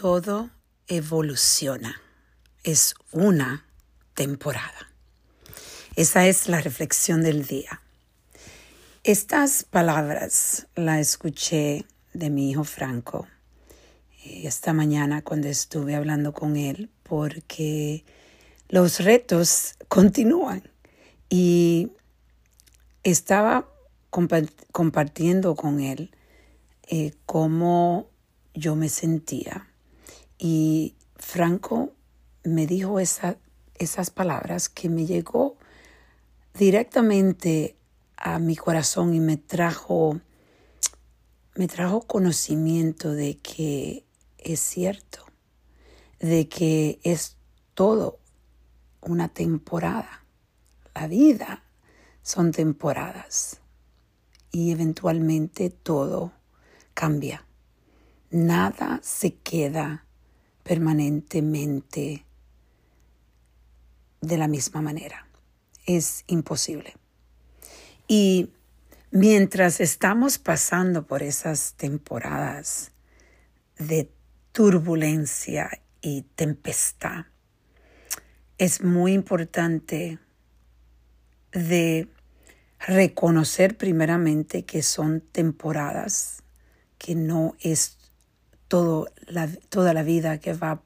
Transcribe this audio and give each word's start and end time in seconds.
todo 0.00 0.48
evoluciona. 0.88 2.00
Es 2.64 2.94
una 3.12 3.66
temporada. 4.14 4.90
Esa 5.94 6.26
es 6.26 6.48
la 6.48 6.62
reflexión 6.62 7.22
del 7.22 7.46
día. 7.46 7.82
Estas 9.04 9.64
palabras 9.64 10.68
las 10.74 11.00
escuché 11.00 11.84
de 12.14 12.30
mi 12.30 12.50
hijo 12.50 12.64
Franco 12.64 13.28
eh, 14.24 14.44
esta 14.46 14.72
mañana 14.72 15.20
cuando 15.20 15.48
estuve 15.48 15.94
hablando 15.94 16.32
con 16.32 16.56
él 16.56 16.88
porque 17.02 18.06
los 18.70 19.00
retos 19.00 19.74
continúan 19.88 20.62
y 21.28 21.92
estaba 23.02 23.68
compartiendo 24.72 25.54
con 25.56 25.80
él 25.80 26.10
eh, 26.88 27.12
cómo 27.26 28.08
yo 28.54 28.76
me 28.76 28.88
sentía 28.88 29.69
y 30.42 30.96
Franco 31.16 31.92
me 32.42 32.66
dijo 32.66 32.98
esa, 32.98 33.36
esas 33.74 34.10
palabras 34.10 34.70
que 34.70 34.88
me 34.88 35.04
llegó 35.04 35.58
directamente 36.54 37.76
a 38.16 38.38
mi 38.38 38.56
corazón 38.56 39.14
y 39.14 39.20
me 39.20 39.36
trajo 39.36 40.18
me 41.56 41.68
trajo 41.68 42.00
conocimiento 42.00 43.12
de 43.12 43.36
que 43.36 44.06
es 44.38 44.60
cierto, 44.60 45.26
de 46.18 46.48
que 46.48 47.00
es 47.02 47.36
todo 47.74 48.18
una 49.02 49.28
temporada. 49.28 50.24
La 50.94 51.06
vida 51.06 51.64
son 52.22 52.52
temporadas 52.52 53.60
y 54.50 54.70
eventualmente 54.70 55.68
todo 55.68 56.32
cambia. 56.94 57.44
Nada 58.30 59.00
se 59.02 59.34
queda 59.34 60.06
permanentemente 60.70 62.24
de 64.20 64.38
la 64.38 64.46
misma 64.46 64.80
manera. 64.80 65.26
Es 65.84 66.22
imposible. 66.28 66.94
Y 68.06 68.52
mientras 69.10 69.80
estamos 69.80 70.38
pasando 70.38 71.08
por 71.08 71.24
esas 71.24 71.74
temporadas 71.74 72.92
de 73.80 74.12
turbulencia 74.52 75.82
y 76.02 76.22
tempestad, 76.36 77.24
es 78.56 78.80
muy 78.80 79.12
importante 79.12 80.20
de 81.50 82.06
reconocer 82.78 83.76
primeramente 83.76 84.64
que 84.64 84.84
son 84.84 85.20
temporadas, 85.20 86.44
que 86.96 87.16
no 87.16 87.56
es 87.58 87.99
todo 88.70 89.08
la, 89.26 89.48
toda 89.68 89.92
la 89.92 90.04
vida 90.04 90.38
que 90.38 90.52
va 90.54 90.80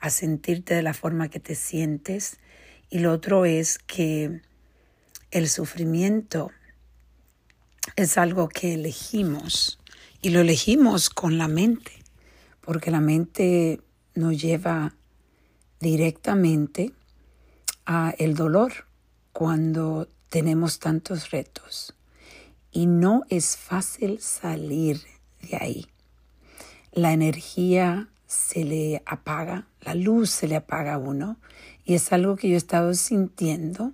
a 0.00 0.10
sentirte 0.10 0.74
de 0.74 0.82
la 0.82 0.92
forma 0.92 1.28
que 1.28 1.38
te 1.38 1.54
sientes. 1.54 2.38
Y 2.90 2.98
lo 2.98 3.12
otro 3.12 3.44
es 3.44 3.78
que 3.78 4.42
el 5.30 5.48
sufrimiento 5.48 6.50
es 7.94 8.18
algo 8.18 8.48
que 8.48 8.74
elegimos 8.74 9.78
y 10.20 10.30
lo 10.30 10.40
elegimos 10.40 11.10
con 11.10 11.38
la 11.38 11.46
mente, 11.46 11.92
porque 12.60 12.90
la 12.90 13.00
mente 13.00 13.80
nos 14.14 14.40
lleva 14.40 14.96
directamente 15.78 16.92
a 17.86 18.12
el 18.18 18.34
dolor 18.34 18.88
cuando 19.32 20.08
tenemos 20.28 20.80
tantos 20.80 21.30
retos 21.30 21.94
y 22.72 22.86
no 22.86 23.22
es 23.28 23.56
fácil 23.56 24.20
salir 24.20 25.00
de 25.40 25.56
ahí. 25.56 25.86
La 26.98 27.12
energía 27.12 28.08
se 28.26 28.64
le 28.64 29.04
apaga, 29.06 29.68
la 29.82 29.94
luz 29.94 30.30
se 30.30 30.48
le 30.48 30.56
apaga 30.56 30.94
a 30.94 30.98
uno 30.98 31.36
y 31.84 31.94
es 31.94 32.12
algo 32.12 32.34
que 32.34 32.48
yo 32.48 32.54
he 32.54 32.58
estado 32.58 32.92
sintiendo. 32.94 33.92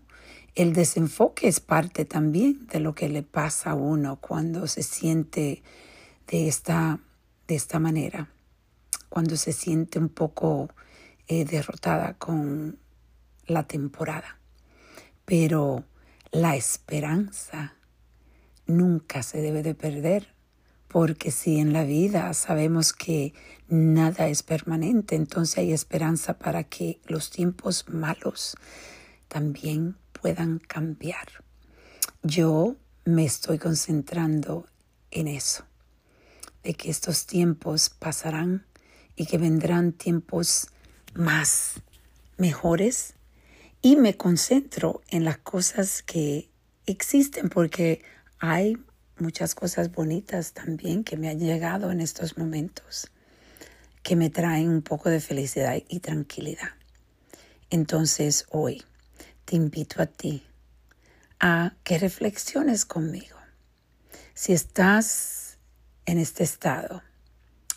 El 0.54 0.72
desenfoque 0.72 1.46
es 1.46 1.60
parte 1.60 2.06
también 2.06 2.66
de 2.68 2.80
lo 2.80 2.94
que 2.94 3.10
le 3.10 3.22
pasa 3.22 3.72
a 3.72 3.74
uno 3.74 4.16
cuando 4.22 4.66
se 4.68 4.82
siente 4.82 5.62
de 6.28 6.48
esta, 6.48 6.98
de 7.46 7.56
esta 7.56 7.78
manera, 7.78 8.30
cuando 9.10 9.36
se 9.36 9.52
siente 9.52 9.98
un 9.98 10.08
poco 10.08 10.70
eh, 11.28 11.44
derrotada 11.44 12.14
con 12.14 12.78
la 13.46 13.64
temporada. 13.64 14.38
Pero 15.26 15.84
la 16.32 16.56
esperanza 16.56 17.74
nunca 18.66 19.22
se 19.22 19.42
debe 19.42 19.62
de 19.62 19.74
perder, 19.74 20.33
porque 20.94 21.32
si 21.32 21.58
en 21.58 21.72
la 21.72 21.82
vida 21.82 22.32
sabemos 22.34 22.92
que 22.92 23.34
nada 23.66 24.28
es 24.28 24.44
permanente, 24.44 25.16
entonces 25.16 25.58
hay 25.58 25.72
esperanza 25.72 26.38
para 26.38 26.62
que 26.62 27.00
los 27.08 27.32
tiempos 27.32 27.86
malos 27.88 28.56
también 29.26 29.96
puedan 30.12 30.60
cambiar. 30.60 31.26
Yo 32.22 32.76
me 33.04 33.24
estoy 33.24 33.58
concentrando 33.58 34.68
en 35.10 35.26
eso, 35.26 35.64
de 36.62 36.74
que 36.74 36.90
estos 36.90 37.26
tiempos 37.26 37.90
pasarán 37.90 38.64
y 39.16 39.26
que 39.26 39.36
vendrán 39.36 39.94
tiempos 39.94 40.68
más 41.12 41.72
mejores 42.36 43.14
y 43.82 43.96
me 43.96 44.16
concentro 44.16 45.02
en 45.08 45.24
las 45.24 45.38
cosas 45.38 46.04
que 46.04 46.50
existen 46.86 47.48
porque 47.48 48.04
hay 48.38 48.78
muchas 49.24 49.54
cosas 49.54 49.90
bonitas 49.90 50.52
también 50.52 51.02
que 51.02 51.16
me 51.16 51.30
han 51.30 51.40
llegado 51.40 51.90
en 51.90 52.02
estos 52.02 52.36
momentos 52.36 53.10
que 54.02 54.16
me 54.16 54.28
traen 54.28 54.68
un 54.68 54.82
poco 54.82 55.08
de 55.08 55.18
felicidad 55.18 55.82
y 55.88 56.00
tranquilidad. 56.00 56.72
Entonces 57.70 58.44
hoy 58.50 58.84
te 59.46 59.56
invito 59.56 60.02
a 60.02 60.06
ti 60.06 60.44
a 61.40 61.74
que 61.84 61.98
reflexiones 61.98 62.84
conmigo. 62.84 63.38
Si 64.34 64.52
estás 64.52 65.58
en 66.04 66.18
este 66.18 66.44
estado, 66.44 67.02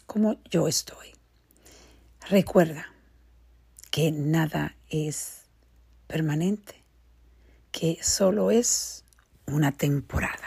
como 0.05 0.41
yo 0.49 0.67
estoy, 0.67 1.15
recuerda 2.29 2.87
que 3.89 4.11
nada 4.11 4.75
es 4.89 5.43
permanente, 6.07 6.83
que 7.71 7.99
solo 8.01 8.51
es 8.51 9.05
una 9.45 9.71
temporada. 9.71 10.46